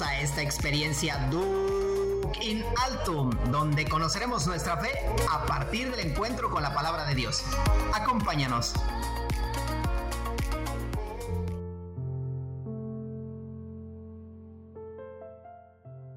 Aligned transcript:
A 0.00 0.20
esta 0.20 0.42
experiencia 0.42 1.16
Duke 1.30 2.44
in 2.44 2.62
Altum, 2.84 3.30
donde 3.50 3.86
conoceremos 3.86 4.46
nuestra 4.46 4.76
fe 4.76 4.90
a 5.32 5.46
partir 5.46 5.90
del 5.90 6.10
encuentro 6.10 6.50
con 6.50 6.62
la 6.62 6.74
palabra 6.74 7.06
de 7.06 7.14
Dios. 7.14 7.42
Acompáñanos. 7.94 8.74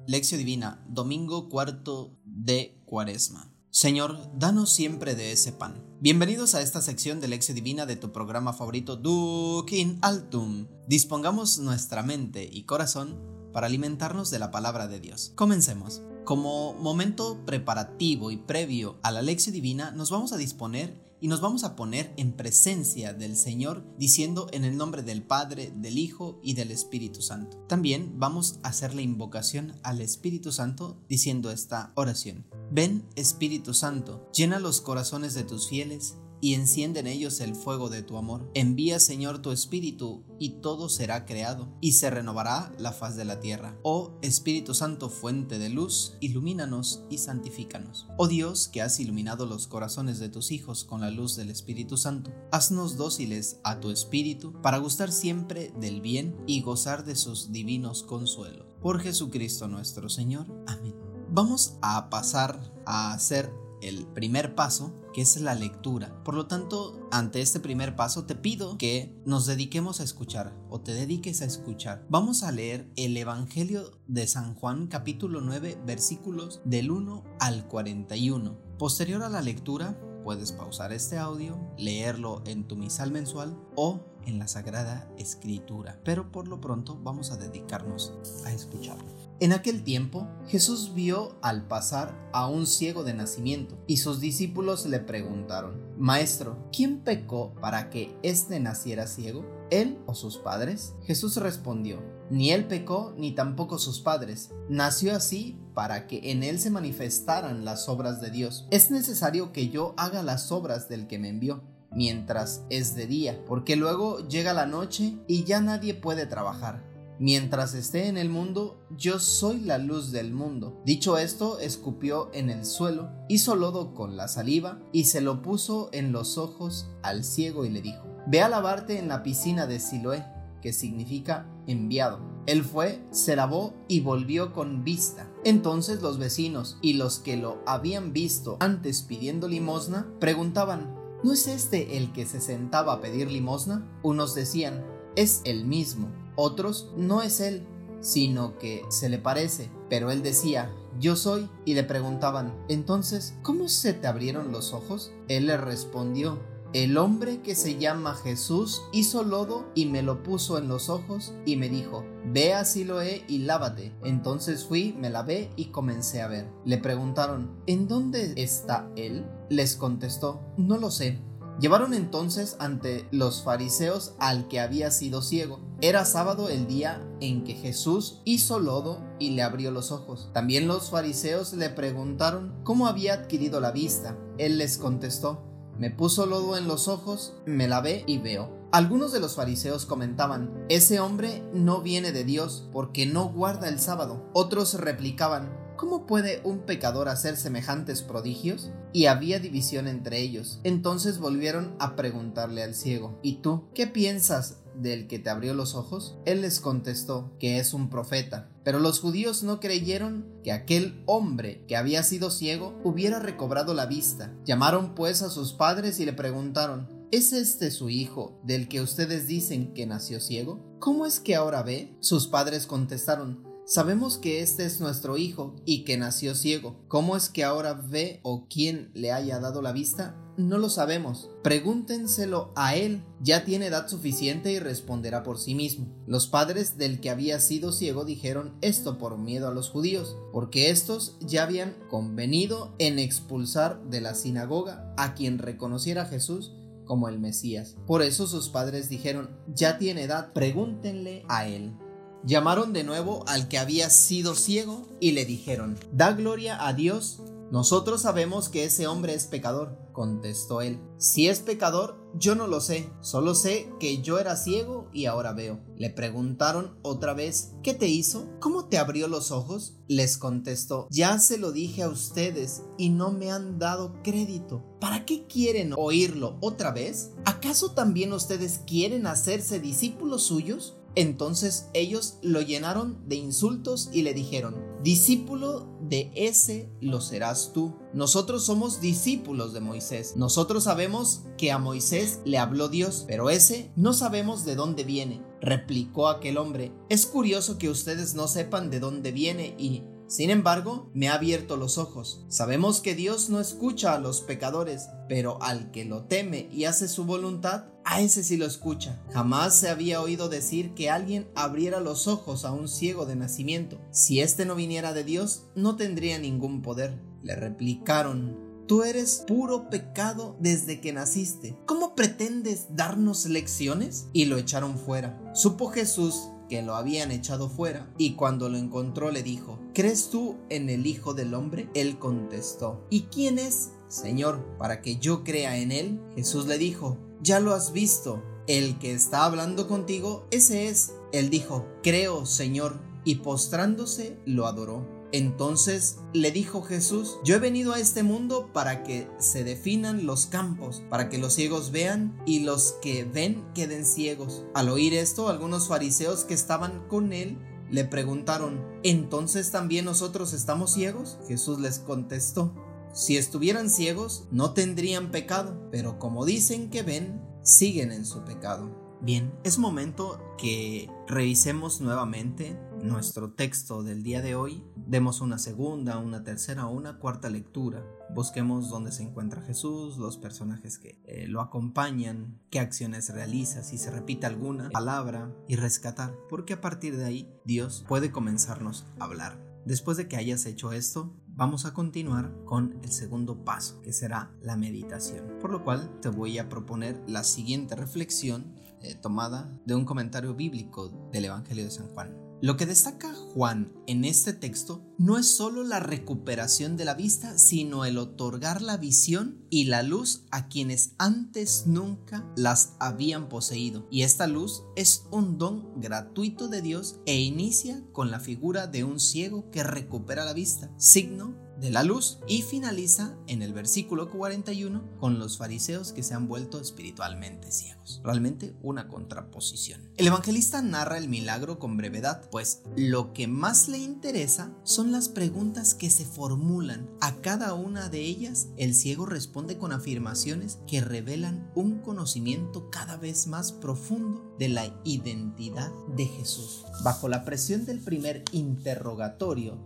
Lección 0.06 0.38
Divina, 0.38 0.84
domingo 0.86 1.48
cuarto 1.48 2.18
de 2.24 2.82
Cuaresma. 2.84 3.50
Señor, 3.70 4.18
danos 4.34 4.72
siempre 4.72 5.14
de 5.14 5.32
ese 5.32 5.52
pan. 5.52 5.82
Bienvenidos 6.00 6.54
a 6.54 6.60
esta 6.60 6.82
sección 6.82 7.20
de 7.20 7.28
Lección 7.28 7.54
Divina 7.54 7.86
de 7.86 7.96
tu 7.96 8.12
programa 8.12 8.52
favorito 8.52 8.96
Duke 8.96 9.74
in 9.74 9.98
Altum. 10.02 10.66
Dispongamos 10.86 11.58
nuestra 11.60 12.02
mente 12.02 12.46
y 12.50 12.64
corazón 12.64 13.39
para 13.52 13.66
alimentarnos 13.66 14.30
de 14.30 14.38
la 14.38 14.50
palabra 14.50 14.88
de 14.88 15.00
Dios. 15.00 15.32
Comencemos. 15.34 16.02
Como 16.24 16.74
momento 16.74 17.44
preparativo 17.44 18.30
y 18.30 18.36
previo 18.36 18.98
a 19.02 19.10
la 19.10 19.22
lección 19.22 19.54
divina, 19.54 19.90
nos 19.90 20.10
vamos 20.10 20.32
a 20.32 20.36
disponer 20.36 21.10
y 21.20 21.28
nos 21.28 21.40
vamos 21.40 21.64
a 21.64 21.76
poner 21.76 22.12
en 22.16 22.32
presencia 22.32 23.12
del 23.12 23.36
Señor 23.36 23.84
diciendo 23.98 24.48
en 24.52 24.64
el 24.64 24.76
nombre 24.76 25.02
del 25.02 25.22
Padre, 25.22 25.72
del 25.76 25.98
Hijo 25.98 26.40
y 26.42 26.54
del 26.54 26.70
Espíritu 26.70 27.20
Santo. 27.20 27.58
También 27.68 28.14
vamos 28.18 28.58
a 28.62 28.68
hacer 28.68 28.94
la 28.94 29.02
invocación 29.02 29.74
al 29.82 30.00
Espíritu 30.00 30.50
Santo 30.50 30.98
diciendo 31.08 31.50
esta 31.50 31.92
oración. 31.94 32.46
Ven 32.70 33.04
Espíritu 33.16 33.74
Santo, 33.74 34.26
llena 34.32 34.58
los 34.58 34.80
corazones 34.80 35.34
de 35.34 35.44
tus 35.44 35.68
fieles 35.68 36.16
y 36.40 36.54
enciende 36.54 37.00
en 37.00 37.06
ellos 37.06 37.40
el 37.40 37.54
fuego 37.54 37.88
de 37.88 38.02
tu 38.02 38.16
amor. 38.16 38.50
Envía, 38.54 39.00
Señor, 39.00 39.42
tu 39.42 39.52
Espíritu, 39.52 40.24
y 40.38 40.60
todo 40.60 40.88
será 40.88 41.26
creado, 41.26 41.68
y 41.80 41.92
se 41.92 42.10
renovará 42.10 42.72
la 42.78 42.92
faz 42.92 43.16
de 43.16 43.24
la 43.24 43.40
tierra. 43.40 43.78
Oh 43.82 44.18
Espíritu 44.22 44.74
Santo, 44.74 45.10
fuente 45.10 45.58
de 45.58 45.68
luz, 45.68 46.14
ilumínanos 46.20 47.04
y 47.10 47.18
santifícanos. 47.18 48.06
Oh 48.16 48.28
Dios, 48.28 48.68
que 48.68 48.82
has 48.82 49.00
iluminado 49.00 49.46
los 49.46 49.66
corazones 49.66 50.18
de 50.18 50.28
tus 50.28 50.50
hijos 50.50 50.84
con 50.84 51.00
la 51.00 51.10
luz 51.10 51.36
del 51.36 51.50
Espíritu 51.50 51.96
Santo, 51.96 52.32
haznos 52.52 52.96
dóciles 52.96 53.58
a 53.64 53.80
tu 53.80 53.90
Espíritu, 53.90 54.52
para 54.62 54.78
gustar 54.78 55.12
siempre 55.12 55.72
del 55.78 56.00
bien 56.00 56.36
y 56.46 56.62
gozar 56.62 57.04
de 57.04 57.16
sus 57.16 57.52
divinos 57.52 58.02
consuelos. 58.02 58.66
Por 58.80 59.00
Jesucristo 59.00 59.68
nuestro 59.68 60.08
Señor. 60.08 60.46
Amén. 60.66 60.94
Vamos 61.30 61.74
a 61.82 62.08
pasar 62.10 62.72
a 62.86 63.12
hacer 63.12 63.52
el 63.82 64.06
primer 64.06 64.54
paso, 64.54 64.94
que 65.12 65.22
es 65.22 65.40
la 65.40 65.54
lectura. 65.54 66.22
Por 66.24 66.34
lo 66.34 66.46
tanto, 66.46 67.08
ante 67.10 67.40
este 67.40 67.60
primer 67.60 67.96
paso 67.96 68.24
te 68.24 68.34
pido 68.34 68.78
que 68.78 69.14
nos 69.24 69.46
dediquemos 69.46 70.00
a 70.00 70.04
escuchar 70.04 70.54
o 70.68 70.80
te 70.80 70.92
dediques 70.92 71.42
a 71.42 71.46
escuchar. 71.46 72.06
Vamos 72.08 72.42
a 72.42 72.52
leer 72.52 72.90
el 72.96 73.16
Evangelio 73.16 73.90
de 74.06 74.26
San 74.26 74.54
Juan 74.54 74.86
capítulo 74.86 75.40
9 75.40 75.78
versículos 75.86 76.60
del 76.64 76.90
1 76.90 77.24
al 77.40 77.66
41. 77.66 78.56
Posterior 78.78 79.22
a 79.22 79.28
la 79.28 79.42
lectura, 79.42 79.98
puedes 80.24 80.52
pausar 80.52 80.92
este 80.92 81.18
audio, 81.18 81.58
leerlo 81.76 82.42
en 82.46 82.66
tu 82.66 82.76
misal 82.76 83.10
mensual 83.10 83.56
o 83.76 84.00
en 84.26 84.38
la 84.38 84.48
Sagrada 84.48 85.08
Escritura. 85.18 85.98
Pero 86.04 86.30
por 86.32 86.48
lo 86.48 86.60
pronto 86.60 86.98
vamos 87.02 87.30
a 87.30 87.36
dedicarnos 87.36 88.14
a 88.44 88.52
escucharlo. 88.52 89.20
En 89.40 89.52
aquel 89.52 89.82
tiempo, 89.82 90.28
Jesús 90.48 90.92
vio 90.94 91.38
al 91.40 91.66
pasar 91.66 92.14
a 92.32 92.46
un 92.46 92.66
ciego 92.66 93.04
de 93.04 93.14
nacimiento, 93.14 93.78
y 93.86 93.96
sus 93.96 94.20
discípulos 94.20 94.84
le 94.84 95.00
preguntaron, 95.00 95.80
Maestro, 95.98 96.58
¿quién 96.72 97.00
pecó 97.00 97.54
para 97.60 97.88
que 97.88 98.14
éste 98.22 98.60
naciera 98.60 99.06
ciego? 99.06 99.46
¿Él 99.70 99.98
o 100.06 100.14
sus 100.14 100.36
padres? 100.36 100.94
Jesús 101.04 101.36
respondió, 101.36 102.02
Ni 102.28 102.50
él 102.50 102.66
pecó, 102.66 103.14
ni 103.16 103.32
tampoco 103.32 103.78
sus 103.78 104.00
padres. 104.00 104.50
Nació 104.68 105.16
así 105.16 105.58
para 105.74 106.06
que 106.06 106.32
en 106.32 106.42
él 106.42 106.58
se 106.58 106.70
manifestaran 106.70 107.64
las 107.64 107.88
obras 107.88 108.20
de 108.20 108.30
Dios. 108.30 108.66
Es 108.70 108.90
necesario 108.90 109.52
que 109.52 109.70
yo 109.70 109.94
haga 109.96 110.22
las 110.22 110.52
obras 110.52 110.88
del 110.88 111.06
que 111.06 111.18
me 111.18 111.30
envió 111.30 111.62
mientras 111.92 112.64
es 112.70 112.94
de 112.94 113.06
día, 113.06 113.44
porque 113.46 113.76
luego 113.76 114.26
llega 114.28 114.52
la 114.52 114.66
noche 114.66 115.16
y 115.26 115.44
ya 115.44 115.60
nadie 115.60 115.94
puede 115.94 116.26
trabajar. 116.26 116.88
Mientras 117.18 117.74
esté 117.74 118.08
en 118.08 118.16
el 118.16 118.30
mundo, 118.30 118.80
yo 118.96 119.18
soy 119.18 119.60
la 119.60 119.76
luz 119.76 120.10
del 120.10 120.32
mundo. 120.32 120.80
Dicho 120.86 121.18
esto, 121.18 121.58
escupió 121.60 122.30
en 122.32 122.48
el 122.48 122.64
suelo, 122.64 123.10
hizo 123.28 123.56
lodo 123.56 123.92
con 123.92 124.16
la 124.16 124.26
saliva 124.26 124.80
y 124.90 125.04
se 125.04 125.20
lo 125.20 125.42
puso 125.42 125.90
en 125.92 126.12
los 126.12 126.38
ojos 126.38 126.88
al 127.02 127.22
ciego 127.24 127.66
y 127.66 127.68
le 127.68 127.82
dijo, 127.82 128.06
Ve 128.26 128.40
a 128.40 128.48
lavarte 128.48 128.98
en 128.98 129.08
la 129.08 129.22
piscina 129.22 129.66
de 129.66 129.80
Siloé, 129.80 130.24
que 130.62 130.72
significa 130.72 131.46
enviado. 131.66 132.20
Él 132.46 132.64
fue, 132.64 133.04
se 133.10 133.36
lavó 133.36 133.74
y 133.86 134.00
volvió 134.00 134.52
con 134.52 134.82
vista. 134.82 135.30
Entonces 135.44 136.00
los 136.02 136.18
vecinos 136.18 136.78
y 136.80 136.94
los 136.94 137.18
que 137.18 137.36
lo 137.36 137.62
habían 137.66 138.12
visto 138.12 138.56
antes 138.60 139.02
pidiendo 139.02 139.46
limosna 139.46 140.06
preguntaban, 140.20 140.99
¿no 141.22 141.32
es 141.32 141.46
este 141.46 141.96
el 141.96 142.12
que 142.12 142.26
se 142.26 142.40
sentaba 142.40 142.94
a 142.94 143.00
pedir 143.00 143.30
limosna? 143.30 143.86
Unos 144.02 144.34
decían, 144.34 144.84
es 145.16 145.42
el 145.44 145.64
mismo. 145.64 146.08
Otros, 146.36 146.90
no 146.96 147.22
es 147.22 147.40
él, 147.40 147.66
sino 148.00 148.58
que 148.58 148.82
se 148.88 149.08
le 149.08 149.18
parece. 149.18 149.70
Pero 149.88 150.10
él 150.10 150.22
decía, 150.22 150.70
yo 150.98 151.16
soy, 151.16 151.48
y 151.64 151.74
le 151.74 151.84
preguntaban, 151.84 152.54
entonces, 152.68 153.34
¿cómo 153.42 153.68
se 153.68 153.92
te 153.92 154.06
abrieron 154.06 154.52
los 154.52 154.72
ojos? 154.72 155.12
Él 155.28 155.46
le 155.46 155.56
respondió, 155.56 156.38
el 156.72 156.98
hombre 156.98 157.40
que 157.42 157.56
se 157.56 157.78
llama 157.78 158.14
Jesús 158.14 158.82
hizo 158.92 159.24
lodo 159.24 159.68
y 159.74 159.86
me 159.86 160.02
lo 160.02 160.22
puso 160.22 160.56
en 160.56 160.68
los 160.68 160.88
ojos 160.88 161.34
y 161.44 161.56
me 161.56 161.68
dijo, 161.68 162.04
ve 162.26 162.54
a 162.54 162.64
Siloé 162.64 163.24
y 163.26 163.38
lávate. 163.38 163.92
Entonces 164.04 164.64
fui, 164.64 164.94
me 164.98 165.10
lavé 165.10 165.50
y 165.56 165.66
comencé 165.66 166.22
a 166.22 166.28
ver. 166.28 166.48
Le 166.64 166.78
preguntaron, 166.78 167.60
¿en 167.66 167.88
dónde 167.88 168.34
está 168.36 168.88
él? 168.94 169.26
Les 169.48 169.74
contestó, 169.74 170.40
no 170.56 170.78
lo 170.78 170.92
sé. 170.92 171.18
Llevaron 171.58 171.92
entonces 171.92 172.56
ante 172.58 173.06
los 173.10 173.42
fariseos 173.42 174.14
al 174.18 174.48
que 174.48 174.60
había 174.60 174.90
sido 174.90 175.20
ciego. 175.20 175.60
Era 175.82 176.04
sábado 176.04 176.48
el 176.48 176.66
día 176.66 177.06
en 177.20 177.44
que 177.44 177.52
Jesús 177.52 178.22
hizo 178.24 178.60
lodo 178.60 179.02
y 179.18 179.30
le 179.30 179.42
abrió 179.42 179.70
los 179.70 179.92
ojos. 179.92 180.30
También 180.32 180.68
los 180.68 180.88
fariseos 180.88 181.52
le 181.52 181.68
preguntaron 181.68 182.54
cómo 182.64 182.86
había 182.86 183.12
adquirido 183.12 183.60
la 183.60 183.72
vista. 183.72 184.16
Él 184.38 184.56
les 184.56 184.78
contestó, 184.78 185.49
me 185.80 185.90
puso 185.90 186.26
lodo 186.26 186.58
en 186.58 186.68
los 186.68 186.88
ojos, 186.88 187.32
me 187.46 187.66
lavé 187.66 188.04
y 188.06 188.18
veo. 188.18 188.54
Algunos 188.70 189.12
de 189.12 189.18
los 189.18 189.34
fariseos 189.34 189.86
comentaban, 189.86 190.66
ese 190.68 191.00
hombre 191.00 191.42
no 191.54 191.80
viene 191.80 192.12
de 192.12 192.22
Dios 192.22 192.68
porque 192.70 193.06
no 193.06 193.30
guarda 193.30 193.66
el 193.68 193.80
sábado. 193.80 194.28
Otros 194.34 194.74
replicaban, 194.74 195.58
¿Cómo 195.80 196.04
puede 196.04 196.42
un 196.44 196.58
pecador 196.58 197.08
hacer 197.08 197.38
semejantes 197.38 198.02
prodigios? 198.02 198.70
Y 198.92 199.06
había 199.06 199.40
división 199.40 199.88
entre 199.88 200.20
ellos. 200.20 200.60
Entonces 200.62 201.18
volvieron 201.18 201.74
a 201.78 201.96
preguntarle 201.96 202.62
al 202.62 202.74
ciego, 202.74 203.18
¿y 203.22 203.36
tú 203.36 203.64
qué 203.74 203.86
piensas 203.86 204.59
del 204.82 205.06
que 205.06 205.18
te 205.18 205.30
abrió 205.30 205.54
los 205.54 205.74
ojos? 205.74 206.16
Él 206.24 206.42
les 206.42 206.60
contestó 206.60 207.36
que 207.38 207.58
es 207.58 207.74
un 207.74 207.90
profeta. 207.90 208.48
Pero 208.64 208.78
los 208.78 209.00
judíos 209.00 209.42
no 209.42 209.60
creyeron 209.60 210.26
que 210.42 210.52
aquel 210.52 211.02
hombre 211.06 211.64
que 211.66 211.76
había 211.76 212.02
sido 212.02 212.30
ciego 212.30 212.78
hubiera 212.84 213.18
recobrado 213.18 213.74
la 213.74 213.86
vista. 213.86 214.34
Llamaron 214.44 214.94
pues 214.94 215.22
a 215.22 215.30
sus 215.30 215.52
padres 215.52 216.00
y 216.00 216.04
le 216.04 216.12
preguntaron, 216.12 217.00
¿Es 217.12 217.32
este 217.32 217.72
su 217.72 217.90
hijo 217.90 218.40
del 218.44 218.68
que 218.68 218.80
ustedes 218.80 219.26
dicen 219.26 219.74
que 219.74 219.84
nació 219.84 220.20
ciego? 220.20 220.76
¿Cómo 220.78 221.06
es 221.06 221.18
que 221.18 221.34
ahora 221.34 221.64
ve? 221.64 221.96
Sus 221.98 222.28
padres 222.28 222.68
contestaron, 222.68 223.49
Sabemos 223.66 224.18
que 224.18 224.40
este 224.40 224.64
es 224.64 224.80
nuestro 224.80 225.16
hijo 225.16 225.54
y 225.64 225.84
que 225.84 225.96
nació 225.96 226.34
ciego. 226.34 226.84
¿Cómo 226.88 227.16
es 227.16 227.28
que 227.28 227.44
ahora 227.44 227.74
ve 227.74 228.20
o 228.22 228.48
quién 228.48 228.90
le 228.94 229.12
haya 229.12 229.38
dado 229.38 229.62
la 229.62 229.72
vista? 229.72 230.16
No 230.36 230.58
lo 230.58 230.70
sabemos. 230.70 231.30
Pregúntenselo 231.42 232.52
a 232.56 232.74
él. 232.74 233.04
Ya 233.20 233.44
tiene 233.44 233.66
edad 233.66 233.88
suficiente 233.88 234.52
y 234.52 234.58
responderá 234.58 235.22
por 235.22 235.38
sí 235.38 235.54
mismo. 235.54 235.86
Los 236.06 236.26
padres 236.26 236.78
del 236.78 237.00
que 237.00 237.10
había 237.10 237.38
sido 237.40 237.72
ciego 237.72 238.04
dijeron 238.04 238.56
esto 238.60 238.98
por 238.98 239.18
miedo 239.18 239.48
a 239.48 239.54
los 239.54 239.68
judíos, 239.68 240.16
porque 240.32 240.70
estos 240.70 241.16
ya 241.20 241.42
habían 241.42 241.74
convenido 241.88 242.74
en 242.78 242.98
expulsar 242.98 243.82
de 243.90 244.00
la 244.00 244.14
sinagoga 244.14 244.94
a 244.96 245.14
quien 245.14 245.38
reconociera 245.38 246.02
a 246.02 246.06
Jesús 246.06 246.52
como 246.86 247.08
el 247.08 247.20
Mesías. 247.20 247.76
Por 247.86 248.02
eso 248.02 248.26
sus 248.26 248.48
padres 248.48 248.88
dijeron, 248.88 249.30
ya 249.54 249.78
tiene 249.78 250.02
edad, 250.02 250.32
pregúntenle 250.32 251.24
a 251.28 251.46
él. 251.46 251.72
Llamaron 252.22 252.72
de 252.72 252.84
nuevo 252.84 253.24
al 253.26 253.48
que 253.48 253.58
había 253.58 253.88
sido 253.88 254.34
ciego 254.34 254.86
y 255.00 255.12
le 255.12 255.24
dijeron, 255.24 255.78
Da 255.92 256.12
gloria 256.12 256.66
a 256.66 256.74
Dios. 256.74 257.22
Nosotros 257.50 258.02
sabemos 258.02 258.48
que 258.48 258.64
ese 258.64 258.86
hombre 258.86 259.14
es 259.14 259.24
pecador, 259.26 259.76
contestó 259.92 260.60
él. 260.60 260.78
Si 260.98 261.28
es 261.28 261.40
pecador, 261.40 261.98
yo 262.14 262.34
no 262.36 262.46
lo 262.46 262.60
sé, 262.60 262.88
solo 263.00 263.34
sé 263.34 263.68
que 263.80 264.02
yo 264.02 264.18
era 264.20 264.36
ciego 264.36 264.88
y 264.92 265.06
ahora 265.06 265.32
veo. 265.32 265.60
Le 265.76 265.90
preguntaron 265.90 266.78
otra 266.82 267.12
vez, 267.14 267.54
¿qué 267.62 267.74
te 267.74 267.88
hizo? 267.88 268.28
¿Cómo 268.38 268.66
te 268.66 268.78
abrió 268.78 269.08
los 269.08 269.32
ojos? 269.32 269.78
Les 269.88 270.16
contestó, 270.16 270.86
ya 270.90 271.18
se 271.18 271.38
lo 271.38 271.50
dije 271.50 271.82
a 271.82 271.88
ustedes 271.88 272.62
y 272.78 272.90
no 272.90 273.10
me 273.10 273.32
han 273.32 273.58
dado 273.58 274.00
crédito. 274.04 274.64
¿Para 274.78 275.04
qué 275.04 275.26
quieren 275.26 275.74
oírlo 275.76 276.36
otra 276.40 276.70
vez? 276.70 277.12
¿Acaso 277.24 277.72
también 277.72 278.12
ustedes 278.12 278.60
quieren 278.66 279.06
hacerse 279.06 279.58
discípulos 279.58 280.22
suyos? 280.22 280.76
Entonces 280.94 281.68
ellos 281.72 282.18
lo 282.22 282.40
llenaron 282.40 283.08
de 283.08 283.16
insultos 283.16 283.90
y 283.92 284.02
le 284.02 284.12
dijeron, 284.12 284.56
discípulo 284.82 285.68
de 285.80 286.10
ese 286.14 286.68
lo 286.80 287.00
serás 287.00 287.52
tú. 287.52 287.76
Nosotros 287.94 288.44
somos 288.44 288.80
discípulos 288.80 289.52
de 289.52 289.60
Moisés. 289.60 290.16
Nosotros 290.16 290.64
sabemos 290.64 291.22
que 291.38 291.52
a 291.52 291.58
Moisés 291.58 292.20
le 292.24 292.38
habló 292.38 292.68
Dios, 292.68 293.04
pero 293.06 293.30
ese 293.30 293.70
no 293.76 293.92
sabemos 293.92 294.44
de 294.44 294.56
dónde 294.56 294.84
viene. 294.84 295.22
Replicó 295.40 296.08
aquel 296.08 296.38
hombre, 296.38 296.72
es 296.88 297.06
curioso 297.06 297.56
que 297.56 297.68
ustedes 297.68 298.14
no 298.14 298.28
sepan 298.28 298.70
de 298.70 298.80
dónde 298.80 299.12
viene 299.12 299.54
y 299.58 299.84
sin 300.10 300.30
embargo, 300.30 300.90
me 300.92 301.08
ha 301.08 301.14
abierto 301.14 301.56
los 301.56 301.78
ojos. 301.78 302.24
Sabemos 302.26 302.80
que 302.80 302.96
Dios 302.96 303.30
no 303.30 303.38
escucha 303.38 303.94
a 303.94 304.00
los 304.00 304.22
pecadores, 304.22 304.88
pero 305.08 305.40
al 305.40 305.70
que 305.70 305.84
lo 305.84 306.02
teme 306.06 306.48
y 306.50 306.64
hace 306.64 306.88
su 306.88 307.04
voluntad, 307.04 307.66
a 307.84 308.00
ese 308.00 308.24
sí 308.24 308.36
lo 308.36 308.44
escucha. 308.44 309.00
Jamás 309.12 309.56
se 309.56 309.68
había 309.68 310.00
oído 310.00 310.28
decir 310.28 310.74
que 310.74 310.90
alguien 310.90 311.30
abriera 311.36 311.78
los 311.78 312.08
ojos 312.08 312.44
a 312.44 312.50
un 312.50 312.66
ciego 312.66 313.06
de 313.06 313.14
nacimiento. 313.14 313.80
Si 313.92 314.20
éste 314.20 314.44
no 314.44 314.56
viniera 314.56 314.92
de 314.92 315.04
Dios, 315.04 315.44
no 315.54 315.76
tendría 315.76 316.18
ningún 316.18 316.60
poder. 316.60 317.00
Le 317.22 317.36
replicaron, 317.36 318.50
Tú 318.66 318.82
eres 318.82 319.24
puro 319.28 319.70
pecado 319.70 320.36
desde 320.40 320.80
que 320.80 320.92
naciste. 320.92 321.56
¿Cómo 321.66 321.94
pretendes 321.94 322.66
darnos 322.70 323.26
lecciones? 323.26 324.08
Y 324.12 324.24
lo 324.24 324.38
echaron 324.38 324.76
fuera. 324.76 325.20
Supo 325.34 325.70
Jesús 325.70 326.30
que 326.50 326.62
lo 326.62 326.74
habían 326.74 327.12
echado 327.12 327.48
fuera, 327.48 327.88
y 327.96 328.14
cuando 328.14 328.48
lo 328.48 328.58
encontró 328.58 329.12
le 329.12 329.22
dijo, 329.22 329.60
¿crees 329.72 330.10
tú 330.10 330.36
en 330.48 330.68
el 330.68 330.84
Hijo 330.84 331.14
del 331.14 331.32
Hombre? 331.32 331.70
Él 331.74 331.98
contestó, 331.98 332.84
¿y 332.90 333.02
quién 333.02 333.38
es? 333.38 333.70
Señor, 333.86 334.44
para 334.58 334.82
que 334.82 334.96
yo 334.96 335.22
crea 335.22 335.56
en 335.58 335.70
él. 335.70 336.00
Jesús 336.16 336.46
le 336.46 336.58
dijo, 336.58 336.98
ya 337.22 337.38
lo 337.38 337.54
has 337.54 337.72
visto, 337.72 338.22
el 338.48 338.78
que 338.80 338.92
está 338.92 339.24
hablando 339.24 339.68
contigo, 339.68 340.26
ese 340.32 340.68
es. 340.68 340.92
Él 341.12 341.30
dijo, 341.30 341.66
creo, 341.84 342.26
Señor, 342.26 342.80
y 343.04 343.16
postrándose 343.16 344.18
lo 344.26 344.46
adoró. 344.46 344.99
Entonces 345.12 345.98
le 346.12 346.30
dijo 346.30 346.62
Jesús, 346.62 347.18
yo 347.24 347.34
he 347.34 347.40
venido 347.40 347.72
a 347.72 347.80
este 347.80 348.02
mundo 348.02 348.50
para 348.52 348.84
que 348.84 349.08
se 349.18 349.42
definan 349.42 350.06
los 350.06 350.26
campos, 350.26 350.82
para 350.88 351.08
que 351.08 351.18
los 351.18 351.34
ciegos 351.34 351.72
vean 351.72 352.16
y 352.26 352.40
los 352.40 352.76
que 352.80 353.04
ven 353.04 353.44
queden 353.54 353.84
ciegos. 353.84 354.44
Al 354.54 354.68
oír 354.68 354.94
esto, 354.94 355.28
algunos 355.28 355.68
fariseos 355.68 356.24
que 356.24 356.34
estaban 356.34 356.86
con 356.88 357.12
él 357.12 357.38
le 357.70 357.84
preguntaron, 357.84 358.64
¿entonces 358.82 359.50
también 359.50 359.84
nosotros 359.84 360.32
estamos 360.32 360.74
ciegos? 360.74 361.18
Jesús 361.28 361.60
les 361.60 361.78
contestó, 361.78 362.52
si 362.92 363.16
estuvieran 363.16 363.70
ciegos 363.70 364.24
no 364.32 364.52
tendrían 364.52 365.10
pecado, 365.10 365.68
pero 365.70 365.98
como 365.98 366.24
dicen 366.24 366.70
que 366.70 366.82
ven, 366.82 367.22
siguen 367.42 367.92
en 367.92 368.04
su 368.04 368.24
pecado. 368.24 368.89
Bien, 369.02 369.32
es 369.44 369.58
momento 369.58 370.36
que 370.36 370.90
revisemos 371.06 371.80
nuevamente 371.80 372.60
nuestro 372.82 373.32
texto 373.32 373.82
del 373.82 374.02
día 374.02 374.20
de 374.20 374.34
hoy, 374.34 374.62
demos 374.76 375.22
una 375.22 375.38
segunda, 375.38 375.96
una 375.96 376.22
tercera 376.22 376.66
o 376.66 376.74
una 376.74 376.98
cuarta 376.98 377.30
lectura. 377.30 377.82
Busquemos 378.14 378.68
dónde 378.68 378.92
se 378.92 379.02
encuentra 379.02 379.40
Jesús, 379.40 379.96
los 379.96 380.18
personajes 380.18 380.78
que 380.78 381.00
eh, 381.06 381.26
lo 381.28 381.40
acompañan, 381.40 382.38
qué 382.50 382.60
acciones 382.60 383.08
realiza, 383.08 383.62
si 383.62 383.78
se 383.78 383.90
repite 383.90 384.26
alguna 384.26 384.68
palabra 384.68 385.34
y 385.48 385.56
rescatar, 385.56 386.14
porque 386.28 386.52
a 386.52 386.60
partir 386.60 386.98
de 386.98 387.06
ahí 387.06 387.32
Dios 387.46 387.86
puede 387.88 388.12
comenzarnos 388.12 388.84
a 388.98 389.04
hablar. 389.04 389.40
Después 389.64 389.96
de 389.96 390.08
que 390.08 390.16
hayas 390.16 390.44
hecho 390.44 390.72
esto, 390.72 391.14
vamos 391.40 391.64
a 391.64 391.72
continuar 391.72 392.34
con 392.44 392.78
el 392.82 392.92
segundo 392.92 393.46
paso, 393.46 393.80
que 393.80 393.94
será 393.94 394.30
la 394.42 394.58
meditación. 394.58 395.38
Por 395.40 395.50
lo 395.50 395.64
cual 395.64 395.98
te 396.02 396.10
voy 396.10 396.38
a 396.38 396.50
proponer 396.50 397.02
la 397.06 397.24
siguiente 397.24 397.74
reflexión 397.76 398.54
eh, 398.82 398.94
tomada 398.94 399.50
de 399.64 399.74
un 399.74 399.86
comentario 399.86 400.34
bíblico 400.34 400.90
del 401.10 401.24
Evangelio 401.24 401.64
de 401.64 401.70
San 401.70 401.88
Juan. 401.88 402.14
Lo 402.42 402.56
que 402.56 402.64
destaca 402.64 403.12
Juan 403.12 403.70
en 403.86 404.06
este 404.06 404.32
texto 404.32 404.82
no 404.96 405.18
es 405.18 405.26
solo 405.26 405.62
la 405.62 405.78
recuperación 405.78 406.78
de 406.78 406.86
la 406.86 406.94
vista, 406.94 407.36
sino 407.36 407.84
el 407.84 407.98
otorgar 407.98 408.62
la 408.62 408.78
visión 408.78 409.44
y 409.50 409.64
la 409.64 409.82
luz 409.82 410.24
a 410.30 410.48
quienes 410.48 410.94
antes 410.96 411.64
nunca 411.66 412.26
las 412.36 412.76
habían 412.80 413.28
poseído. 413.28 413.86
Y 413.90 414.02
esta 414.02 414.26
luz 414.26 414.62
es 414.74 415.04
un 415.10 415.36
don 415.36 415.80
gratuito 415.82 416.48
de 416.48 416.62
Dios 416.62 417.00
e 417.04 417.20
inicia 417.20 417.84
con 417.92 418.10
la 418.10 418.20
figura 418.20 418.66
de 418.66 418.84
un 418.84 419.00
ciego 419.00 419.50
que 419.50 419.62
recupera 419.62 420.24
la 420.24 420.32
vista, 420.32 420.72
signo 420.78 421.36
de 421.60 421.70
la 421.70 421.82
luz 421.82 422.18
y 422.26 422.42
finaliza 422.42 423.16
en 423.26 423.42
el 423.42 423.52
versículo 423.52 424.10
41 424.10 424.98
con 424.98 425.18
los 425.18 425.38
fariseos 425.38 425.92
que 425.92 426.02
se 426.02 426.14
han 426.14 426.26
vuelto 426.26 426.60
espiritualmente 426.60 427.52
ciegos. 427.52 428.00
Realmente 428.02 428.54
una 428.62 428.88
contraposición. 428.88 429.90
El 429.96 430.06
evangelista 430.06 430.62
narra 430.62 430.98
el 430.98 431.08
milagro 431.08 431.58
con 431.58 431.76
brevedad, 431.76 432.28
pues 432.30 432.62
lo 432.76 433.12
que 433.12 433.26
más 433.26 433.68
le 433.68 433.78
interesa 433.78 434.52
son 434.64 434.92
las 434.92 435.08
preguntas 435.08 435.74
que 435.74 435.90
se 435.90 436.04
formulan. 436.04 436.88
A 437.00 437.16
cada 437.16 437.54
una 437.54 437.88
de 437.88 438.00
ellas 438.00 438.48
el 438.56 438.74
ciego 438.74 439.06
responde 439.06 439.58
con 439.58 439.72
afirmaciones 439.72 440.58
que 440.66 440.80
revelan 440.80 441.50
un 441.54 441.80
conocimiento 441.80 442.70
cada 442.70 442.96
vez 442.96 443.26
más 443.26 443.52
profundo 443.52 444.34
de 444.38 444.48
la 444.48 444.74
identidad 444.84 445.70
de 445.94 446.06
Jesús. 446.06 446.64
Bajo 446.82 447.08
la 447.08 447.24
presión 447.24 447.66
del 447.66 447.80
primer 447.80 448.24
interrogatorio, 448.32 449.58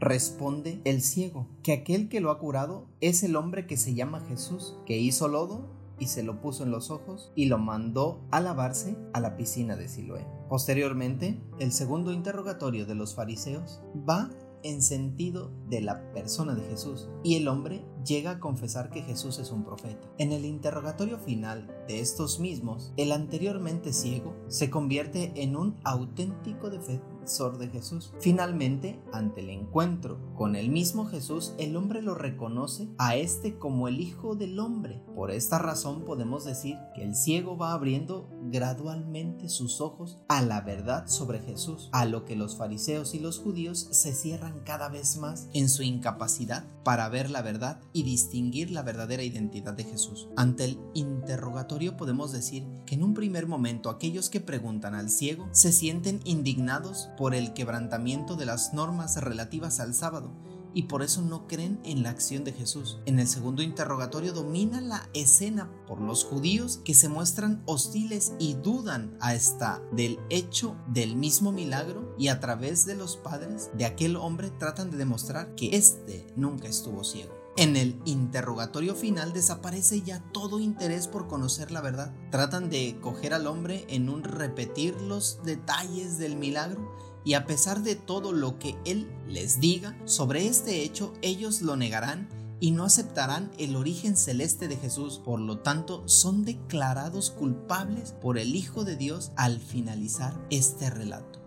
Responde 0.00 0.80
el 0.84 1.02
ciego, 1.02 1.48
que 1.62 1.72
aquel 1.72 2.08
que 2.08 2.20
lo 2.20 2.30
ha 2.30 2.38
curado 2.38 2.86
es 3.00 3.22
el 3.24 3.34
hombre 3.34 3.66
que 3.66 3.76
se 3.76 3.94
llama 3.94 4.20
Jesús, 4.28 4.76
que 4.86 4.98
hizo 4.98 5.26
lodo 5.26 5.66
y 5.98 6.06
se 6.06 6.22
lo 6.22 6.40
puso 6.40 6.62
en 6.62 6.70
los 6.70 6.90
ojos 6.90 7.32
y 7.34 7.46
lo 7.46 7.58
mandó 7.58 8.20
a 8.30 8.40
lavarse 8.40 8.96
a 9.12 9.20
la 9.20 9.36
piscina 9.36 9.74
de 9.74 9.88
Siloé. 9.88 10.24
Posteriormente, 10.48 11.40
el 11.58 11.72
segundo 11.72 12.12
interrogatorio 12.12 12.86
de 12.86 12.94
los 12.94 13.16
fariseos 13.16 13.82
va 14.08 14.30
en 14.62 14.82
sentido 14.82 15.50
de 15.68 15.80
la 15.80 16.12
persona 16.12 16.54
de 16.54 16.68
Jesús 16.68 17.08
y 17.22 17.36
el 17.36 17.48
hombre 17.48 17.84
llega 18.04 18.32
a 18.32 18.40
confesar 18.40 18.90
que 18.90 19.02
Jesús 19.02 19.38
es 19.38 19.50
un 19.50 19.64
profeta. 19.64 20.08
En 20.18 20.32
el 20.32 20.44
interrogatorio 20.44 21.18
final 21.18 21.66
de 21.86 22.00
estos 22.00 22.40
mismos, 22.40 22.92
el 22.96 23.12
anteriormente 23.12 23.92
ciego 23.92 24.34
se 24.48 24.70
convierte 24.70 25.32
en 25.36 25.56
un 25.56 25.76
auténtico 25.84 26.70
defensor 26.70 27.17
de 27.28 27.68
Jesús. 27.68 28.14
Finalmente, 28.20 28.98
ante 29.12 29.42
el 29.42 29.50
encuentro 29.50 30.18
con 30.34 30.56
el 30.56 30.70
mismo 30.70 31.04
Jesús, 31.04 31.52
el 31.58 31.76
hombre 31.76 32.00
lo 32.00 32.14
reconoce 32.14 32.88
a 32.96 33.16
este 33.16 33.58
como 33.58 33.86
el 33.86 34.00
Hijo 34.00 34.34
del 34.34 34.58
Hombre. 34.58 35.02
Por 35.14 35.30
esta 35.30 35.58
razón 35.58 36.06
podemos 36.06 36.46
decir 36.46 36.78
que 36.94 37.04
el 37.04 37.14
ciego 37.14 37.58
va 37.58 37.74
abriendo 37.74 38.30
gradualmente 38.44 39.50
sus 39.50 39.82
ojos 39.82 40.18
a 40.28 40.40
la 40.40 40.62
verdad 40.62 41.06
sobre 41.06 41.40
Jesús, 41.40 41.90
a 41.92 42.06
lo 42.06 42.24
que 42.24 42.34
los 42.34 42.56
fariseos 42.56 43.14
y 43.14 43.18
los 43.18 43.38
judíos 43.38 43.88
se 43.90 44.14
cierran 44.14 44.60
cada 44.64 44.88
vez 44.88 45.18
más 45.18 45.48
en 45.52 45.68
su 45.68 45.82
incapacidad 45.82 46.64
para 46.82 47.10
ver 47.10 47.28
la 47.28 47.42
verdad 47.42 47.80
y 47.92 48.04
distinguir 48.04 48.70
la 48.70 48.80
verdadera 48.80 49.22
identidad 49.22 49.74
de 49.74 49.84
Jesús. 49.84 50.28
Ante 50.38 50.64
el 50.64 50.78
interrogatorio 50.94 51.98
podemos 51.98 52.32
decir 52.32 52.66
que 52.86 52.94
en 52.94 53.02
un 53.02 53.12
primer 53.12 53.46
momento 53.46 53.90
aquellos 53.90 54.30
que 54.30 54.40
preguntan 54.40 54.94
al 54.94 55.10
ciego 55.10 55.46
se 55.52 55.72
sienten 55.72 56.20
indignados 56.24 57.10
por 57.18 57.34
el 57.34 57.52
quebrantamiento 57.52 58.36
de 58.36 58.46
las 58.46 58.72
normas 58.72 59.20
relativas 59.20 59.80
al 59.80 59.92
sábado 59.92 60.32
y 60.72 60.84
por 60.84 61.02
eso 61.02 61.22
no 61.22 61.48
creen 61.48 61.80
en 61.82 62.04
la 62.04 62.10
acción 62.10 62.44
de 62.44 62.52
Jesús. 62.52 62.98
En 63.04 63.18
el 63.18 63.26
segundo 63.26 63.62
interrogatorio 63.62 64.32
domina 64.32 64.80
la 64.80 65.08
escena 65.12 65.68
por 65.88 66.00
los 66.00 66.24
judíos 66.24 66.80
que 66.84 66.94
se 66.94 67.08
muestran 67.08 67.62
hostiles 67.66 68.34
y 68.38 68.54
dudan 68.54 69.16
hasta 69.20 69.82
del 69.90 70.20
hecho 70.30 70.76
del 70.86 71.16
mismo 71.16 71.50
milagro 71.50 72.14
y 72.16 72.28
a 72.28 72.38
través 72.38 72.86
de 72.86 72.94
los 72.94 73.16
padres 73.16 73.70
de 73.76 73.86
aquel 73.86 74.14
hombre 74.14 74.50
tratan 74.50 74.92
de 74.92 74.98
demostrar 74.98 75.56
que 75.56 75.76
éste 75.76 76.24
nunca 76.36 76.68
estuvo 76.68 77.02
ciego. 77.02 77.36
En 77.56 77.74
el 77.74 78.00
interrogatorio 78.04 78.94
final 78.94 79.32
desaparece 79.32 80.02
ya 80.02 80.22
todo 80.32 80.60
interés 80.60 81.08
por 81.08 81.26
conocer 81.26 81.72
la 81.72 81.80
verdad. 81.80 82.14
Tratan 82.30 82.70
de 82.70 82.96
coger 83.00 83.34
al 83.34 83.48
hombre 83.48 83.84
en 83.88 84.08
un 84.08 84.22
repetir 84.22 84.94
los 85.00 85.42
detalles 85.42 86.18
del 86.18 86.36
milagro 86.36 86.94
y 87.24 87.34
a 87.34 87.46
pesar 87.46 87.82
de 87.82 87.94
todo 87.96 88.32
lo 88.32 88.58
que 88.58 88.76
él 88.84 89.08
les 89.26 89.60
diga 89.60 89.98
sobre 90.04 90.46
este 90.46 90.82
hecho, 90.82 91.12
ellos 91.22 91.62
lo 91.62 91.76
negarán 91.76 92.28
y 92.60 92.72
no 92.72 92.84
aceptarán 92.84 93.50
el 93.58 93.76
origen 93.76 94.16
celeste 94.16 94.68
de 94.68 94.76
Jesús. 94.76 95.20
Por 95.24 95.40
lo 95.40 95.58
tanto, 95.58 96.02
son 96.06 96.44
declarados 96.44 97.30
culpables 97.30 98.12
por 98.12 98.38
el 98.38 98.56
Hijo 98.56 98.84
de 98.84 98.96
Dios 98.96 99.32
al 99.36 99.60
finalizar 99.60 100.34
este 100.50 100.90
relato. 100.90 101.37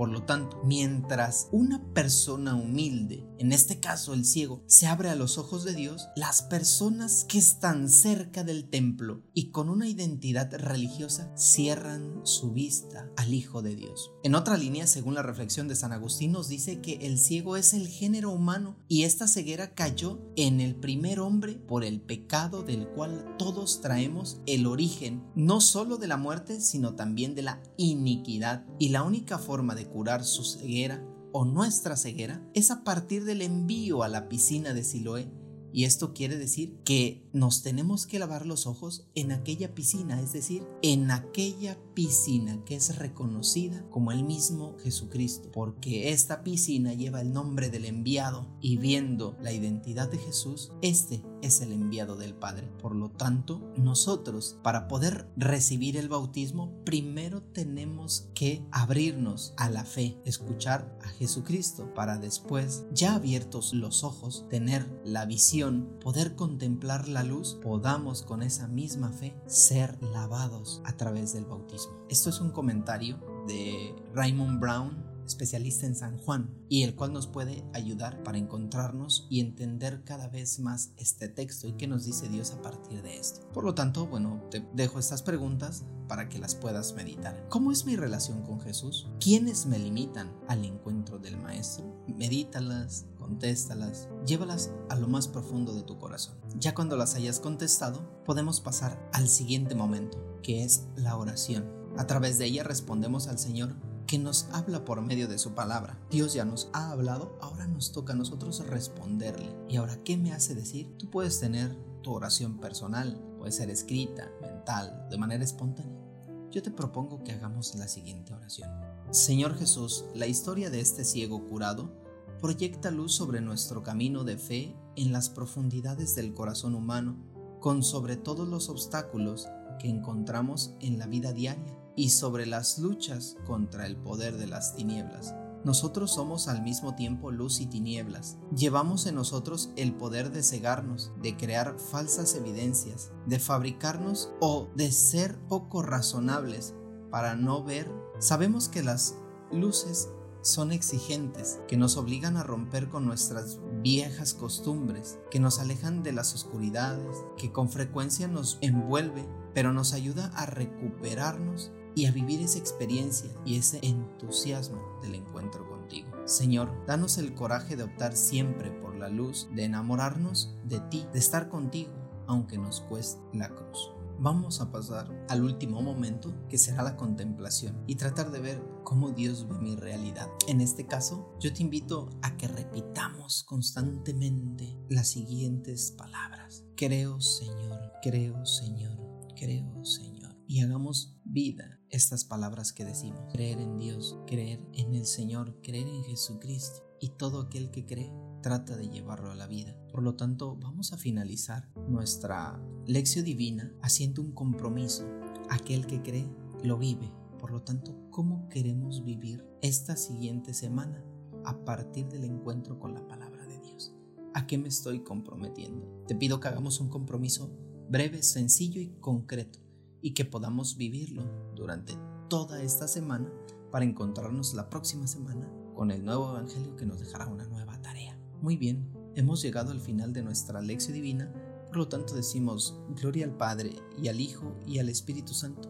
Por 0.00 0.08
lo 0.08 0.22
tanto, 0.22 0.58
mientras 0.64 1.48
una 1.52 1.92
persona 1.92 2.54
humilde, 2.54 3.22
en 3.38 3.52
este 3.52 3.80
caso 3.80 4.14
el 4.14 4.24
ciego, 4.24 4.64
se 4.66 4.86
abre 4.86 5.10
a 5.10 5.14
los 5.14 5.36
ojos 5.36 5.62
de 5.62 5.74
Dios, 5.74 6.08
las 6.16 6.40
personas 6.40 7.26
que 7.28 7.36
están 7.36 7.90
cerca 7.90 8.42
del 8.42 8.70
templo 8.70 9.20
y 9.34 9.50
con 9.50 9.68
una 9.68 9.88
identidad 9.88 10.50
religiosa 10.54 11.30
cierran 11.36 12.22
su 12.24 12.52
vista 12.52 13.10
al 13.18 13.34
Hijo 13.34 13.60
de 13.60 13.76
Dios. 13.76 14.10
En 14.22 14.34
otra 14.34 14.56
línea, 14.56 14.86
según 14.86 15.12
la 15.12 15.22
reflexión 15.22 15.68
de 15.68 15.76
San 15.76 15.92
Agustín, 15.92 16.32
nos 16.32 16.48
dice 16.48 16.80
que 16.80 16.94
el 17.02 17.18
ciego 17.18 17.58
es 17.58 17.74
el 17.74 17.86
género 17.86 18.30
humano 18.30 18.78
y 18.88 19.02
esta 19.02 19.28
ceguera 19.28 19.74
cayó 19.74 20.22
en 20.36 20.62
el 20.62 20.76
primer 20.76 21.20
hombre 21.20 21.56
por 21.56 21.84
el 21.84 22.00
pecado 22.00 22.62
del 22.62 22.88
cual 22.88 23.34
todos 23.38 23.82
traemos 23.82 24.40
el 24.46 24.66
origen, 24.66 25.22
no 25.34 25.60
solo 25.60 25.98
de 25.98 26.08
la 26.08 26.16
muerte, 26.16 26.58
sino 26.62 26.94
también 26.94 27.34
de 27.34 27.42
la 27.42 27.62
iniquidad. 27.76 28.64
Y 28.78 28.88
la 28.88 29.02
única 29.02 29.36
forma 29.36 29.74
de 29.74 29.89
curar 29.90 30.24
su 30.24 30.44
ceguera 30.44 31.04
o 31.32 31.44
nuestra 31.44 31.96
ceguera 31.96 32.42
es 32.54 32.70
a 32.70 32.82
partir 32.84 33.24
del 33.24 33.42
envío 33.42 34.02
a 34.02 34.08
la 34.08 34.28
piscina 34.28 34.74
de 34.74 34.82
Siloé. 34.82 35.30
Y 35.72 35.84
esto 35.84 36.12
quiere 36.14 36.36
decir 36.36 36.78
que 36.84 37.28
nos 37.32 37.62
tenemos 37.62 38.06
que 38.06 38.18
lavar 38.18 38.46
los 38.46 38.66
ojos 38.66 39.06
en 39.14 39.32
aquella 39.32 39.74
piscina, 39.74 40.20
es 40.20 40.32
decir, 40.32 40.66
en 40.82 41.10
aquella 41.10 41.78
piscina 41.94 42.64
que 42.64 42.76
es 42.76 42.96
reconocida 42.96 43.84
como 43.90 44.12
el 44.12 44.24
mismo 44.24 44.76
Jesucristo, 44.82 45.50
porque 45.52 46.12
esta 46.12 46.42
piscina 46.42 46.94
lleva 46.94 47.20
el 47.20 47.32
nombre 47.32 47.70
del 47.70 47.84
enviado 47.84 48.46
y 48.60 48.76
viendo 48.76 49.36
la 49.40 49.52
identidad 49.52 50.10
de 50.10 50.18
Jesús, 50.18 50.72
este 50.82 51.22
es 51.42 51.60
el 51.60 51.72
enviado 51.72 52.16
del 52.16 52.34
Padre. 52.34 52.68
Por 52.80 52.94
lo 52.94 53.10
tanto, 53.10 53.72
nosotros 53.76 54.58
para 54.62 54.88
poder 54.88 55.28
recibir 55.36 55.96
el 55.96 56.08
bautismo, 56.08 56.72
primero 56.84 57.42
tenemos 57.42 58.28
que 58.34 58.64
abrirnos 58.70 59.54
a 59.56 59.70
la 59.70 59.84
fe, 59.84 60.18
escuchar 60.24 60.98
a 61.02 61.08
Jesucristo, 61.08 61.92
para 61.94 62.18
después, 62.18 62.84
ya 62.92 63.14
abiertos 63.14 63.72
los 63.72 64.04
ojos, 64.04 64.46
tener 64.48 64.90
la 65.04 65.24
visión, 65.24 65.88
poder 66.00 66.34
contemplar 66.36 67.08
luz, 67.22 67.58
podamos 67.62 68.22
con 68.22 68.42
esa 68.42 68.68
misma 68.68 69.12
fe 69.12 69.34
ser 69.46 70.02
lavados 70.02 70.80
a 70.84 70.96
través 70.96 71.32
del 71.32 71.44
bautismo. 71.44 72.06
Esto 72.08 72.30
es 72.30 72.40
un 72.40 72.50
comentario 72.50 73.18
de 73.46 73.94
Raymond 74.14 74.60
Brown 74.60 75.09
especialista 75.30 75.86
en 75.86 75.94
San 75.94 76.18
Juan, 76.18 76.50
y 76.68 76.82
el 76.82 76.94
cual 76.94 77.12
nos 77.12 77.26
puede 77.26 77.64
ayudar 77.72 78.22
para 78.22 78.38
encontrarnos 78.38 79.26
y 79.30 79.40
entender 79.40 80.02
cada 80.04 80.28
vez 80.28 80.58
más 80.58 80.92
este 80.96 81.28
texto 81.28 81.66
y 81.66 81.72
qué 81.72 81.86
nos 81.86 82.04
dice 82.04 82.28
Dios 82.28 82.52
a 82.52 82.62
partir 82.62 83.02
de 83.02 83.18
esto. 83.18 83.48
Por 83.52 83.64
lo 83.64 83.74
tanto, 83.74 84.06
bueno, 84.06 84.42
te 84.50 84.66
dejo 84.74 84.98
estas 84.98 85.22
preguntas 85.22 85.84
para 86.08 86.28
que 86.28 86.40
las 86.40 86.56
puedas 86.56 86.94
meditar. 86.94 87.46
¿Cómo 87.48 87.70
es 87.70 87.86
mi 87.86 87.94
relación 87.94 88.42
con 88.42 88.60
Jesús? 88.60 89.08
¿Quiénes 89.20 89.66
me 89.66 89.78
limitan 89.78 90.32
al 90.48 90.64
encuentro 90.64 91.20
del 91.20 91.36
Maestro? 91.36 92.04
Medítalas, 92.08 93.06
contéstalas, 93.16 94.08
llévalas 94.26 94.70
a 94.88 94.96
lo 94.96 95.06
más 95.06 95.28
profundo 95.28 95.72
de 95.72 95.84
tu 95.84 95.98
corazón. 95.98 96.34
Ya 96.58 96.74
cuando 96.74 96.96
las 96.96 97.14
hayas 97.14 97.38
contestado, 97.38 98.24
podemos 98.24 98.60
pasar 98.60 99.08
al 99.12 99.28
siguiente 99.28 99.76
momento, 99.76 100.18
que 100.42 100.64
es 100.64 100.88
la 100.96 101.16
oración. 101.16 101.80
A 101.96 102.06
través 102.06 102.38
de 102.38 102.46
ella 102.46 102.64
respondemos 102.64 103.28
al 103.28 103.38
Señor 103.38 103.76
que 104.10 104.18
nos 104.18 104.48
habla 104.50 104.84
por 104.84 105.00
medio 105.02 105.28
de 105.28 105.38
su 105.38 105.54
palabra. 105.54 105.96
Dios 106.10 106.34
ya 106.34 106.44
nos 106.44 106.68
ha 106.72 106.90
hablado, 106.90 107.38
ahora 107.40 107.68
nos 107.68 107.92
toca 107.92 108.12
a 108.12 108.16
nosotros 108.16 108.66
responderle. 108.66 109.54
¿Y 109.68 109.76
ahora 109.76 110.02
qué 110.02 110.16
me 110.16 110.32
hace 110.32 110.56
decir? 110.56 110.92
Tú 110.98 111.08
puedes 111.08 111.38
tener 111.38 111.76
tu 112.02 112.12
oración 112.12 112.58
personal, 112.58 113.22
puede 113.38 113.52
ser 113.52 113.70
escrita, 113.70 114.28
mental, 114.42 115.06
de 115.08 115.16
manera 115.16 115.44
espontánea. 115.44 116.02
Yo 116.50 116.60
te 116.60 116.72
propongo 116.72 117.22
que 117.22 117.30
hagamos 117.30 117.76
la 117.76 117.86
siguiente 117.86 118.34
oración. 118.34 118.68
Señor 119.12 119.56
Jesús, 119.56 120.04
la 120.12 120.26
historia 120.26 120.70
de 120.70 120.80
este 120.80 121.04
ciego 121.04 121.46
curado 121.46 121.94
proyecta 122.40 122.90
luz 122.90 123.14
sobre 123.14 123.40
nuestro 123.40 123.84
camino 123.84 124.24
de 124.24 124.38
fe 124.38 124.74
en 124.96 125.12
las 125.12 125.30
profundidades 125.30 126.16
del 126.16 126.34
corazón 126.34 126.74
humano, 126.74 127.16
con 127.60 127.84
sobre 127.84 128.16
todos 128.16 128.48
los 128.48 128.70
obstáculos 128.70 129.46
que 129.78 129.88
encontramos 129.88 130.74
en 130.80 130.98
la 130.98 131.06
vida 131.06 131.32
diaria 131.32 131.76
y 132.00 132.08
sobre 132.08 132.46
las 132.46 132.78
luchas 132.78 133.36
contra 133.44 133.86
el 133.86 133.94
poder 133.94 134.38
de 134.38 134.46
las 134.46 134.74
tinieblas. 134.74 135.34
Nosotros 135.64 136.14
somos 136.14 136.48
al 136.48 136.62
mismo 136.62 136.94
tiempo 136.94 137.30
luz 137.30 137.60
y 137.60 137.66
tinieblas. 137.66 138.38
Llevamos 138.56 139.04
en 139.04 139.16
nosotros 139.16 139.70
el 139.76 139.94
poder 139.94 140.30
de 140.30 140.42
cegarnos, 140.42 141.12
de 141.20 141.36
crear 141.36 141.78
falsas 141.78 142.34
evidencias, 142.34 143.12
de 143.26 143.38
fabricarnos 143.38 144.32
o 144.40 144.70
de 144.74 144.90
ser 144.92 145.38
poco 145.46 145.82
razonables 145.82 146.74
para 147.10 147.34
no 147.34 147.62
ver. 147.62 147.92
Sabemos 148.18 148.70
que 148.70 148.82
las 148.82 149.16
luces 149.52 150.08
son 150.40 150.72
exigentes, 150.72 151.60
que 151.68 151.76
nos 151.76 151.98
obligan 151.98 152.38
a 152.38 152.42
romper 152.42 152.88
con 152.88 153.04
nuestras 153.04 153.60
viejas 153.82 154.32
costumbres, 154.32 155.18
que 155.30 155.38
nos 155.38 155.58
alejan 155.58 156.02
de 156.02 156.12
las 156.12 156.34
oscuridades, 156.34 157.14
que 157.36 157.52
con 157.52 157.68
frecuencia 157.68 158.26
nos 158.26 158.56
envuelve, 158.62 159.28
pero 159.52 159.74
nos 159.74 159.92
ayuda 159.92 160.32
a 160.34 160.46
recuperarnos 160.46 161.72
y 161.94 162.06
a 162.06 162.12
vivir 162.12 162.40
esa 162.40 162.58
experiencia 162.58 163.30
y 163.44 163.56
ese 163.56 163.80
entusiasmo 163.82 164.80
del 165.02 165.14
encuentro 165.16 165.68
contigo. 165.68 166.08
Señor, 166.24 166.70
danos 166.86 167.18
el 167.18 167.34
coraje 167.34 167.76
de 167.76 167.84
optar 167.84 168.16
siempre 168.16 168.70
por 168.70 168.96
la 168.96 169.08
luz, 169.08 169.48
de 169.54 169.64
enamorarnos 169.64 170.54
de 170.64 170.80
ti, 170.80 171.06
de 171.12 171.18
estar 171.18 171.48
contigo, 171.48 171.92
aunque 172.26 172.58
nos 172.58 172.80
cueste 172.82 173.20
la 173.32 173.48
cruz. 173.48 173.90
Vamos 174.22 174.60
a 174.60 174.70
pasar 174.70 175.10
al 175.30 175.42
último 175.42 175.80
momento, 175.80 176.34
que 176.48 176.58
será 176.58 176.82
la 176.82 176.96
contemplación, 176.96 177.82
y 177.86 177.94
tratar 177.94 178.30
de 178.30 178.40
ver 178.40 178.62
cómo 178.84 179.10
Dios 179.10 179.48
ve 179.48 179.58
mi 179.58 179.76
realidad. 179.76 180.28
En 180.46 180.60
este 180.60 180.86
caso, 180.86 181.34
yo 181.40 181.54
te 181.54 181.62
invito 181.62 182.10
a 182.20 182.36
que 182.36 182.46
repitamos 182.46 183.44
constantemente 183.44 184.78
las 184.90 185.08
siguientes 185.08 185.92
palabras. 185.92 186.64
Creo, 186.76 187.18
Señor, 187.20 187.92
creo, 188.02 188.44
Señor, 188.44 188.98
creo, 189.36 189.84
Señor 189.86 190.10
y 190.50 190.62
hagamos 190.62 191.14
vida 191.22 191.79
estas 191.90 192.24
palabras 192.24 192.72
que 192.72 192.84
decimos. 192.84 193.20
Creer 193.32 193.60
en 193.60 193.78
Dios, 193.78 194.18
creer 194.26 194.60
en 194.72 194.94
el 194.94 195.06
Señor, 195.06 195.56
creer 195.62 195.88
en 195.88 196.04
Jesucristo. 196.04 196.86
Y 197.00 197.10
todo 197.10 197.40
aquel 197.40 197.70
que 197.70 197.86
cree 197.86 198.12
trata 198.42 198.76
de 198.76 198.88
llevarlo 198.88 199.30
a 199.30 199.34
la 199.34 199.46
vida. 199.46 199.76
Por 199.90 200.02
lo 200.02 200.16
tanto, 200.16 200.56
vamos 200.56 200.92
a 200.92 200.98
finalizar 200.98 201.68
nuestra 201.88 202.60
lección 202.86 203.24
divina 203.24 203.72
haciendo 203.82 204.22
un 204.22 204.32
compromiso. 204.32 205.04
Aquel 205.48 205.86
que 205.86 206.02
cree 206.02 206.28
lo 206.62 206.78
vive. 206.78 207.10
Por 207.38 207.52
lo 207.52 207.62
tanto, 207.62 207.96
¿cómo 208.10 208.48
queremos 208.48 209.04
vivir 209.04 209.44
esta 209.62 209.96
siguiente 209.96 210.52
semana 210.52 211.02
a 211.44 211.64
partir 211.64 212.06
del 212.08 212.24
encuentro 212.24 212.78
con 212.78 212.92
la 212.92 213.06
palabra 213.08 213.46
de 213.46 213.58
Dios? 213.60 213.94
¿A 214.34 214.46
qué 214.46 214.58
me 214.58 214.68
estoy 214.68 215.00
comprometiendo? 215.00 216.04
Te 216.06 216.14
pido 216.14 216.38
que 216.38 216.48
hagamos 216.48 216.80
un 216.80 216.90
compromiso 216.90 217.50
breve, 217.88 218.22
sencillo 218.22 218.80
y 218.80 218.90
concreto 219.00 219.69
y 220.02 220.14
que 220.14 220.24
podamos 220.24 220.76
vivirlo 220.76 221.22
durante 221.54 221.96
toda 222.28 222.62
esta 222.62 222.88
semana 222.88 223.30
para 223.70 223.84
encontrarnos 223.84 224.54
la 224.54 224.68
próxima 224.70 225.06
semana 225.06 225.48
con 225.74 225.90
el 225.90 226.04
nuevo 226.04 226.30
Evangelio 226.30 226.76
que 226.76 226.86
nos 226.86 227.00
dejará 227.00 227.26
una 227.26 227.46
nueva 227.46 227.80
tarea. 227.80 228.18
Muy 228.40 228.56
bien, 228.56 228.90
hemos 229.14 229.42
llegado 229.42 229.70
al 229.70 229.80
final 229.80 230.12
de 230.12 230.22
nuestra 230.22 230.60
lección 230.60 230.94
divina, 230.94 231.32
por 231.68 231.78
lo 231.78 231.88
tanto 231.88 232.14
decimos 232.14 232.78
gloria 233.00 233.24
al 233.24 233.36
Padre 233.36 233.74
y 234.00 234.08
al 234.08 234.20
Hijo 234.20 234.56
y 234.66 234.78
al 234.78 234.88
Espíritu 234.88 235.34
Santo, 235.34 235.68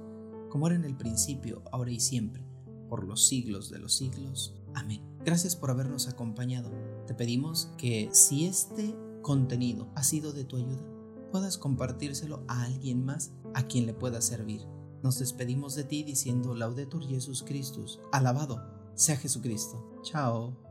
como 0.48 0.66
era 0.66 0.76
en 0.76 0.84
el 0.84 0.96
principio, 0.96 1.62
ahora 1.72 1.90
y 1.90 2.00
siempre, 2.00 2.44
por 2.88 3.04
los 3.04 3.26
siglos 3.26 3.70
de 3.70 3.78
los 3.78 3.94
siglos. 3.94 4.54
Amén. 4.74 5.02
Gracias 5.24 5.56
por 5.56 5.70
habernos 5.70 6.08
acompañado. 6.08 6.70
Te 7.06 7.14
pedimos 7.14 7.72
que 7.76 8.08
si 8.12 8.46
este 8.46 8.94
contenido 9.22 9.90
ha 9.94 10.02
sido 10.02 10.32
de 10.32 10.44
tu 10.44 10.56
ayuda, 10.56 10.99
puedas 11.30 11.58
compartírselo 11.58 12.44
a 12.48 12.64
alguien 12.64 13.04
más 13.04 13.32
a 13.54 13.62
quien 13.64 13.86
le 13.86 13.94
pueda 13.94 14.20
servir. 14.20 14.66
Nos 15.02 15.18
despedimos 15.18 15.74
de 15.74 15.84
ti 15.84 16.02
diciendo 16.02 16.54
Laudetur 16.54 17.06
Jesus 17.06 17.42
Christus, 17.42 18.00
alabado 18.12 18.60
sea 18.94 19.16
Jesucristo. 19.16 19.82
Chao. 20.02 20.69